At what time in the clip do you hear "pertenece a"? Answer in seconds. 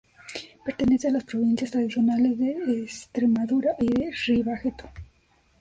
0.65-1.11